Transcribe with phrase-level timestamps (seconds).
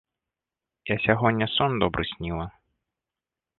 [0.93, 2.45] Я сягоння сон добры сніла.